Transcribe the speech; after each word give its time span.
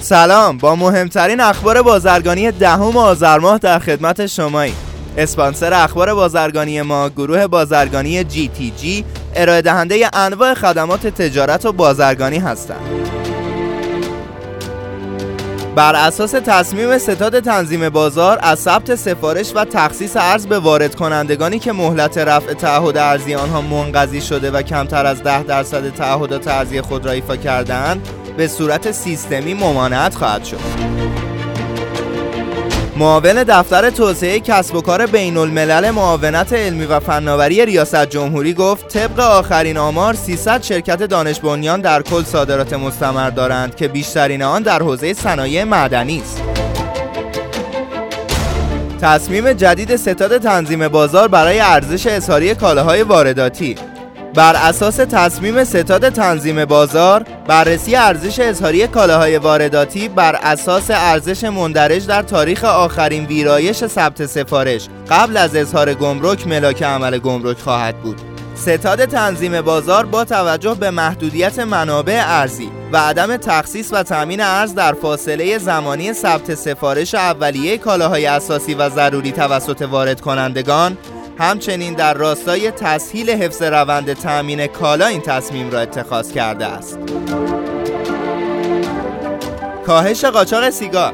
سلام 0.00 0.58
با 0.58 0.76
مهمترین 0.76 1.40
اخبار 1.40 1.82
بازرگانی 1.82 2.50
دهم 2.50 2.96
آذر 2.96 3.38
ماه 3.38 3.58
در 3.58 3.78
خدمت 3.78 4.26
شماییم 4.26 4.76
اسپانسر 5.16 5.74
اخبار 5.74 6.14
بازرگانی 6.14 6.82
ما 6.82 7.08
گروه 7.08 7.46
بازرگانی 7.46 8.24
جی 8.24 8.48
تی 8.48 8.70
جی 8.70 9.04
ارائه 9.34 9.62
دهنده 9.62 10.10
انواع 10.12 10.54
خدمات 10.54 11.06
تجارت 11.06 11.66
و 11.66 11.72
بازرگانی 11.72 12.38
هستند. 12.38 13.08
بر 15.74 15.94
اساس 15.94 16.30
تصمیم 16.30 16.98
ستاد 16.98 17.40
تنظیم 17.40 17.88
بازار 17.88 18.38
از 18.42 18.58
ثبت 18.58 18.94
سفارش 18.94 19.52
و 19.54 19.64
تخصیص 19.64 20.16
ارز 20.16 20.46
به 20.46 20.58
وارد 20.58 20.94
کنندگانی 20.94 21.58
که 21.58 21.72
مهلت 21.72 22.18
رفع 22.18 22.54
تعهد 22.54 22.96
ارزی 22.96 23.34
آنها 23.34 23.60
منقضی 23.60 24.20
شده 24.20 24.50
و 24.50 24.62
کمتر 24.62 25.06
از 25.06 25.22
10 25.22 25.42
درصد 25.42 25.88
تعهدات 25.94 26.48
ارزی 26.48 26.80
خود 26.80 27.06
را 27.06 27.12
ایفا 27.12 27.36
کردند 27.36 28.08
به 28.38 28.48
صورت 28.48 28.92
سیستمی 28.92 29.54
ممانعت 29.54 30.14
خواهد 30.14 30.44
شد. 30.44 30.58
معاون 32.96 33.42
دفتر 33.42 33.90
توسعه 33.90 34.40
کسب 34.40 34.74
و 34.74 34.80
کار 34.80 35.06
بین 35.06 35.36
الملل 35.36 35.90
معاونت 35.90 36.52
علمی 36.52 36.84
و 36.84 37.00
فناوری 37.00 37.66
ریاست 37.66 38.06
جمهوری 38.06 38.54
گفت 38.54 38.88
طبق 38.88 39.20
آخرین 39.20 39.76
آمار 39.76 40.14
300 40.14 40.62
شرکت 40.62 41.02
دانش 41.02 41.40
بنیان 41.40 41.80
در 41.80 42.02
کل 42.02 42.22
صادرات 42.22 42.72
مستمر 42.72 43.30
دارند 43.30 43.76
که 43.76 43.88
بیشترین 43.88 44.42
آن 44.42 44.62
در 44.62 44.82
حوزه 44.82 45.12
صنایع 45.12 45.64
معدنی 45.64 46.20
است. 46.20 46.42
تصمیم 49.00 49.52
جدید 49.52 49.96
ستاد 49.96 50.38
تنظیم 50.38 50.88
بازار 50.88 51.28
برای 51.28 51.60
ارزش 51.60 52.06
اظهاری 52.06 52.54
کالاهای 52.54 53.02
وارداتی 53.02 53.76
بر 54.38 54.56
اساس 54.56 54.96
تصمیم 54.96 55.64
ستاد 55.64 56.08
تنظیم 56.08 56.64
بازار 56.64 57.24
بررسی 57.46 57.96
ارزش 57.96 58.40
اظهاری 58.40 58.86
کالاهای 58.86 59.38
وارداتی 59.38 60.08
بر 60.08 60.34
اساس 60.42 60.90
ارزش 60.90 61.44
مندرج 61.44 62.06
در 62.06 62.22
تاریخ 62.22 62.64
آخرین 62.64 63.26
ویرایش 63.26 63.86
ثبت 63.86 64.26
سفارش 64.26 64.88
قبل 65.10 65.36
از 65.36 65.56
اظهار 65.56 65.94
گمرک 65.94 66.46
ملاک 66.46 66.82
عمل 66.82 67.18
گمرک 67.18 67.58
خواهد 67.58 67.96
بود. 68.02 68.20
ستاد 68.54 69.04
تنظیم 69.04 69.60
بازار 69.60 70.06
با 70.06 70.24
توجه 70.24 70.74
به 70.74 70.90
محدودیت 70.90 71.58
منابع 71.58 72.22
ارزی 72.26 72.70
و 72.92 72.96
عدم 72.96 73.36
تخصیص 73.36 73.92
و 73.92 74.02
تامین 74.02 74.40
ارز 74.40 74.74
در 74.74 74.92
فاصله 74.92 75.58
زمانی 75.58 76.12
ثبت 76.12 76.54
سفارش 76.54 77.14
اولیه 77.14 77.78
کالاهای 77.78 78.26
اساسی 78.26 78.74
و 78.74 78.88
ضروری 78.88 79.32
توسط 79.32 79.82
وارد 79.82 80.20
کنندگان 80.20 80.96
همچنین 81.38 81.94
در 81.94 82.14
راستای 82.14 82.70
تسهیل 82.70 83.30
حفظ 83.30 83.62
روند 83.62 84.12
تأمین 84.12 84.66
کالا 84.66 85.06
این 85.06 85.20
تصمیم 85.20 85.70
را 85.70 85.80
اتخاذ 85.80 86.32
کرده 86.32 86.66
است. 86.66 86.98
کاهش 89.86 90.24
قاچاق 90.24 90.70
سیگار 90.70 91.12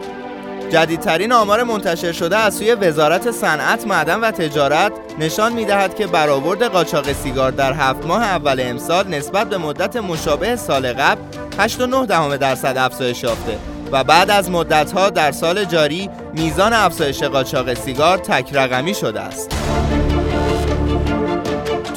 جدیدترین 0.71 1.33
آمار 1.33 1.63
منتشر 1.63 2.13
شده 2.13 2.37
از 2.37 2.55
سوی 2.55 2.75
وزارت 2.75 3.31
صنعت، 3.31 3.87
معدن 3.87 4.21
و 4.21 4.31
تجارت 4.31 4.93
نشان 5.19 5.53
می‌دهد 5.53 5.95
که 5.95 6.07
برآورد 6.07 6.63
قاچاق 6.63 7.13
سیگار 7.13 7.51
در 7.51 7.73
هفت 7.73 8.07
ماه 8.07 8.23
اول 8.23 8.61
امسال 8.61 9.09
نسبت 9.09 9.49
به 9.49 9.59
مدت 9.59 9.97
مشابه 9.97 10.57
سال 10.57 10.93
قبل 10.93 11.21
8.9 11.59 12.37
درصد 12.37 12.77
افزایش 12.79 13.23
یافته 13.23 13.59
و 13.93 14.05
بعد 14.05 14.31
از 14.31 14.51
مدتها 14.51 15.11
در 15.11 15.33
سال 15.33 15.65
جاری 15.65 16.11
میزان 16.35 16.73
افزایش 16.73 17.23
قاچاق 17.23 17.75
سیگار 17.75 18.19
تک 18.19 18.55
رقمی 18.55 18.95
شده 18.95 19.21
است. 19.21 19.51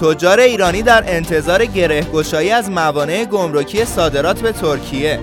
تجار 0.02 0.40
ایرانی 0.40 0.82
در 0.82 1.04
انتظار 1.08 1.66
گرهگشایی 1.66 2.50
از 2.52 2.70
موانع 2.70 3.26
گمرکی 3.26 3.86
صادرات 3.86 4.42
به 4.42 4.52
ترکیه. 4.52 5.20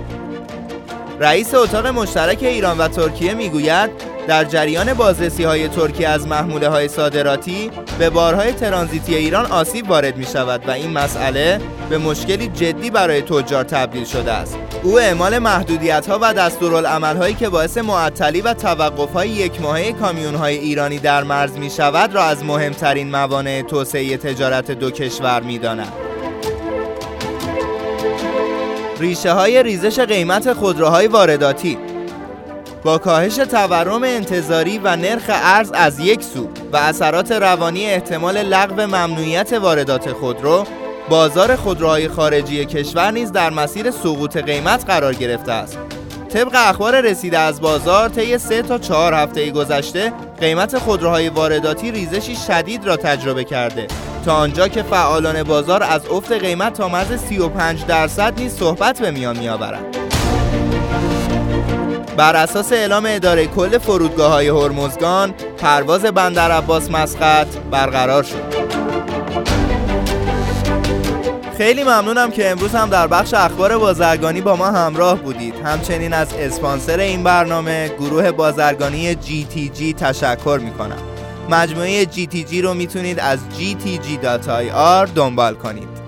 رئیس 1.20 1.54
اتاق 1.54 1.86
مشترک 1.86 2.38
ایران 2.42 2.78
و 2.78 2.88
ترکیه 2.88 3.34
می‌گوید 3.34 3.90
در 4.28 4.44
جریان 4.44 4.94
بازرسی 4.94 5.44
های 5.44 5.68
ترکیه 5.68 6.08
از 6.08 6.26
محموله 6.26 6.68
های 6.68 6.88
صادراتی 6.88 7.70
به 7.98 8.10
بارهای 8.10 8.52
ترانزیتی 8.52 9.14
ایران 9.14 9.46
آسیب 9.46 9.90
وارد 9.90 10.16
می 10.16 10.26
شود 10.26 10.68
و 10.68 10.70
این 10.70 10.90
مسئله 10.90 11.60
به 11.90 11.98
مشکلی 11.98 12.48
جدی 12.48 12.90
برای 12.90 13.22
تجار 13.22 13.64
تبدیل 13.64 14.04
شده 14.04 14.32
است. 14.32 14.58
او 14.82 15.00
اعمال 15.00 15.38
محدودیت 15.38 16.06
ها 16.06 16.18
و 16.22 16.34
دستورالعمل 16.34 17.16
هایی 17.16 17.34
که 17.34 17.48
باعث 17.48 17.78
معطلی 17.78 18.40
و 18.40 18.54
توقف 18.54 19.12
های 19.12 19.28
یک 19.28 19.60
ماهه 19.60 19.92
کامیون 19.92 20.34
های 20.34 20.56
ایرانی 20.56 20.98
در 20.98 21.22
مرز 21.22 21.58
می 21.58 21.70
شود 21.70 22.14
را 22.14 22.24
از 22.24 22.44
مهمترین 22.44 23.10
موانع 23.10 23.62
توسعه 23.62 24.16
تجارت 24.16 24.70
دو 24.70 24.90
کشور 24.90 25.40
می 25.40 25.58
داند. 25.58 25.92
ریشه 29.00 29.32
های 29.32 29.62
ریزش 29.62 30.00
قیمت 30.00 30.52
خودروهای 30.52 31.06
وارداتی 31.06 31.78
با 32.84 32.98
کاهش 32.98 33.34
تورم 33.34 34.02
انتظاری 34.02 34.78
و 34.78 34.96
نرخ 34.96 35.24
ارز 35.28 35.70
از 35.74 35.98
یک 35.98 36.22
سو 36.22 36.48
و 36.72 36.76
اثرات 36.76 37.32
روانی 37.32 37.86
احتمال 37.86 38.42
لغو 38.42 38.82
ممنوعیت 38.82 39.52
واردات 39.52 40.12
خودرو 40.12 40.64
بازار 41.08 41.56
خودروهای 41.56 42.08
خارجی 42.08 42.64
کشور 42.64 43.10
نیز 43.10 43.32
در 43.32 43.50
مسیر 43.50 43.90
سقوط 43.90 44.36
قیمت 44.36 44.84
قرار 44.84 45.14
گرفته 45.14 45.52
است 45.52 45.78
طبق 46.28 46.52
اخبار 46.54 47.00
رسیده 47.00 47.38
از 47.38 47.60
بازار 47.60 48.08
طی 48.08 48.38
سه 48.38 48.62
تا 48.62 48.78
چهار 48.78 49.14
هفته 49.14 49.50
گذشته 49.50 50.12
قیمت 50.40 50.78
خودروهای 50.78 51.28
وارداتی 51.28 51.90
ریزشی 51.90 52.36
شدید 52.36 52.84
را 52.84 52.96
تجربه 52.96 53.44
کرده 53.44 53.86
تا 54.24 54.34
آنجا 54.34 54.68
که 54.68 54.82
فعالان 54.82 55.42
بازار 55.42 55.82
از 55.82 56.06
افت 56.06 56.32
قیمت 56.32 56.72
تا 56.72 56.88
مرز 56.88 57.20
35 57.20 57.86
درصد 57.86 58.40
نیز 58.40 58.52
صحبت 58.52 59.00
به 59.00 59.10
میان 59.10 59.38
میآورند. 59.38 60.03
بر 62.16 62.36
اساس 62.36 62.72
اعلام 62.72 63.04
اداره 63.08 63.46
کل 63.46 63.78
فرودگاه 63.78 64.32
های 64.32 64.48
هرمزگان 64.48 65.34
پرواز 65.58 66.02
بندر 66.02 66.50
عباس 66.50 66.90
مسقط 66.90 67.46
برقرار 67.70 68.22
شد. 68.22 68.54
خیلی 71.58 71.82
ممنونم 71.84 72.30
که 72.30 72.50
امروز 72.50 72.74
هم 72.74 72.90
در 72.90 73.06
بخش 73.06 73.34
اخبار 73.34 73.78
بازرگانی 73.78 74.40
با 74.40 74.56
ما 74.56 74.66
همراه 74.66 75.18
بودید. 75.18 75.54
همچنین 75.64 76.12
از 76.12 76.28
اسپانسر 76.38 76.98
این 76.98 77.22
برنامه 77.22 77.88
گروه 77.98 78.30
بازرگانی 78.30 79.14
GTG 79.14 79.94
تشکر 80.00 80.60
می‌کنم. 80.62 80.98
مجموعه 81.50 82.04
GTG 82.04 82.54
رو 82.54 82.74
می‌تونید 82.74 83.20
از 83.20 83.38
gtg.ir 83.58 85.10
دنبال 85.14 85.54
کنید. 85.54 86.03